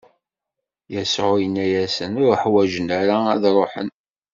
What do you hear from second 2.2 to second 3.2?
Ur ḥwaǧen ara